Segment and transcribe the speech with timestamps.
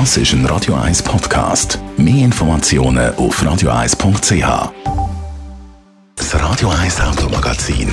[0.00, 1.78] Das ist ein Radio 1 Podcast.
[1.96, 4.72] Mehr Informationen auf radio1.ch.
[6.16, 7.88] Das Radio 1 Automagazin.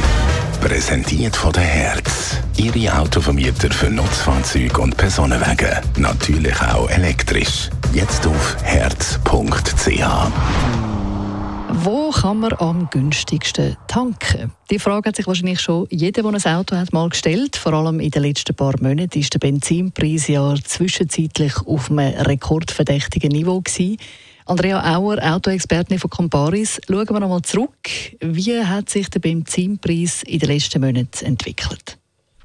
[0.61, 2.37] Präsentiert von der Herz.
[2.57, 5.77] Ihre Autovermieter für Nutzfahrzeuge und Personenwagen.
[5.97, 7.70] Natürlich auch elektrisch.
[7.93, 10.02] Jetzt auf herz.ch.
[11.84, 14.52] Wo kann man am günstigsten tanken?
[14.70, 17.55] Die Frage hat sich wahrscheinlich schon jeder, der ein Auto hat, mal gestellt.
[17.55, 23.31] Vor allem in den letzten paar Monaten ist der Benzinpreis ja zwischenzeitlich auf einem rekordverdächtigen
[23.31, 23.98] Niveau gewesen.
[24.45, 26.80] Andrea Auer, Autoexpertin von Comparis.
[26.88, 27.90] Schauen wir nochmal zurück.
[28.20, 31.91] Wie hat sich der Benzinpreis in den letzten Monaten entwickelt?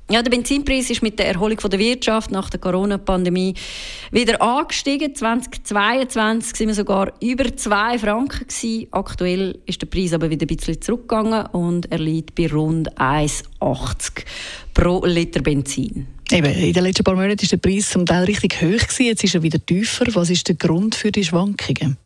[0.09, 3.55] Ja, der Benzinpreis ist mit der Erholung der Wirtschaft nach der Corona-Pandemie
[4.13, 5.13] wieder angestiegen.
[5.17, 8.87] 2022 sind wir sogar über 2 Franken gewesen.
[8.93, 14.23] Aktuell ist der Preis aber wieder ein bisschen zurückgegangen und er liegt bei rund 1,80
[14.75, 16.07] pro Liter Benzin.
[16.31, 19.07] Eben, in den letzten paar Monaten war der Preis zum Teil richtig hoch gewesen.
[19.07, 20.07] Jetzt ist er wieder tiefer.
[20.15, 21.97] Was ist der Grund für die Schwankungen?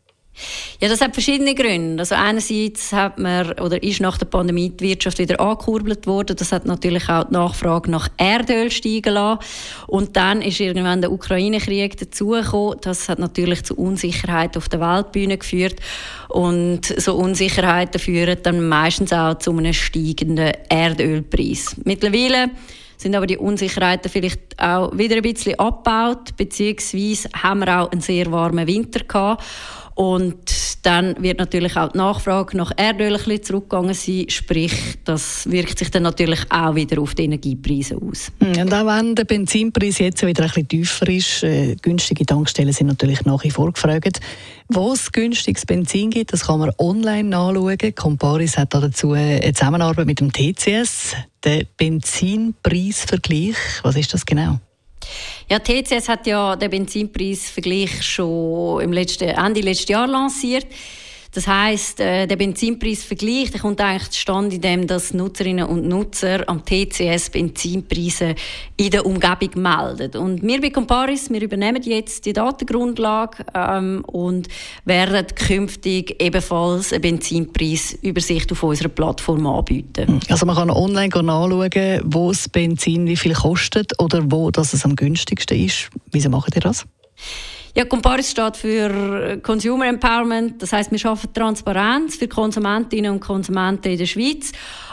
[0.79, 2.01] Ja, das hat verschiedene Gründe.
[2.01, 6.35] Also einerseits hat man oder ist nach der Pandemie die Wirtschaft wieder angekurbelt worden.
[6.35, 9.41] Das hat natürlich auch die Nachfrage nach Erdöl steigen lassen.
[9.87, 12.79] Und dann ist irgendwann der Ukraine-Krieg dazugekommen.
[12.81, 15.75] Das hat natürlich zu Unsicherheit auf der Weltbühne geführt.
[16.29, 21.75] Und so Unsicherheiten führen dann meistens auch zu einem steigenden Erdölpreis.
[21.83, 22.49] Mittlerweile
[22.97, 28.01] sind aber die Unsicherheiten vielleicht auch wieder ein bisschen abgebaut, beziehungsweise haben wir auch einen
[28.01, 29.43] sehr warmen Winter gehabt.
[29.95, 34.25] Und dann wird natürlich auch die Nachfrage nach Erdöl ein bisschen zurückgegangen sein.
[34.29, 38.31] Sprich, das wirkt sich dann natürlich auch wieder auf die Energiepreise aus.
[38.39, 42.73] Hm, und auch wenn der Benzinpreis jetzt wieder ein bisschen tiefer ist, äh, günstige Tankstellen
[42.73, 44.21] sind natürlich nach wie vor gefragt.
[44.69, 47.77] Wo es günstiges Benzin gibt, das kann man online nachschauen.
[47.95, 53.55] Comparis hat dazu eine Zusammenarbeit mit dem TCS, der Benzinpreisvergleich.
[53.83, 54.50] Was ist das genau?
[55.49, 60.65] Ja, TCS hat ja den Benzinpreisvergleich schon im letzten, Ende letzten Jahr lanciert.
[61.33, 66.65] Das heißt, äh, der Benzinpreisvergleich der kommt eigentlich zustande, indem dass Nutzerinnen und Nutzer am
[66.65, 68.35] TCS Benzinpreise
[68.75, 70.17] in der Umgebung melden.
[70.17, 74.49] Und wir bei Comparis, wir übernehmen jetzt die Datengrundlage ähm, und
[74.83, 80.19] werden künftig ebenfalls eine Benzinpreisübersicht auf unserer Plattform anbieten.
[80.29, 84.83] Also man kann online nachschauen, wo das Benzin wie viel kostet oder wo das es
[84.83, 85.89] am günstigsten ist.
[86.11, 86.85] Wieso macht ihr das?
[87.73, 90.61] Ja, Comparis steht für Consumer Empowerment.
[90.61, 94.51] Das heißt, wir schaffen Transparenz für Konsumentinnen und Konsumenten in der Schweiz.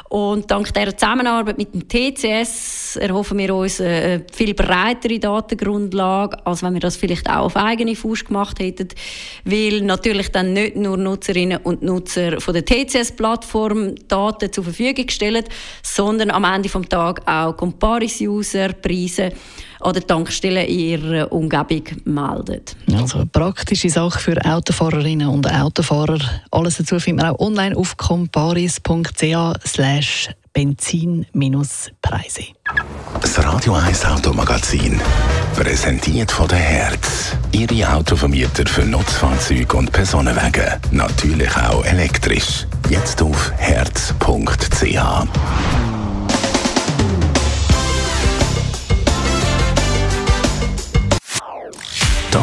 [0.09, 6.63] Und dank dieser Zusammenarbeit mit dem TCS erhoffen wir uns eine viel breitere Datengrundlage, als
[6.63, 8.89] wenn wir das vielleicht auch auf eigene Faust gemacht hätten.
[9.45, 15.45] Weil natürlich dann nicht nur Nutzerinnen und Nutzer von der TCS-Plattform Daten zur Verfügung stellen,
[15.83, 19.33] sondern am Ende des Tages auch Comparis-User Preise
[19.81, 22.77] an der Tankstelle in ihrer Umgebung meldet.
[22.93, 26.19] Also eine praktische Sache für Autofahrerinnen und Autofahrer.
[26.51, 29.35] Alles dazu findet man auch online auf comparis.ch
[30.53, 32.43] Benzin-Preise.
[33.21, 35.01] Das Radio 1 Automagazin.
[35.55, 37.37] Präsentiert von der Herz.
[37.53, 40.81] Ihre Autovermieter für Nutzfahrzeuge und Personenwagen.
[40.91, 42.67] Natürlich auch elektrisch.
[42.91, 44.99] Jetzt auf herz.ch.